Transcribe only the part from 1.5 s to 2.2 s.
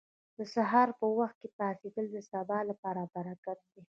پاڅېدل د